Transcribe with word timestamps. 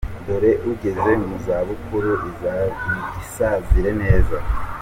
Dore 0.25 0.51
ugeze 0.71 1.11
mu 1.27 1.35
za 1.45 1.57
bukuru 1.67 2.11
isazire 3.23 3.91
neza. 4.01 4.37